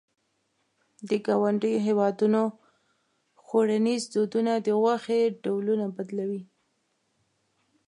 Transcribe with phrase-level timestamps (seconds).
[1.09, 2.41] د ګاونډیو هېوادونو
[3.43, 6.43] خوړنيز دودونه د غوښې ډولونه بدلوي.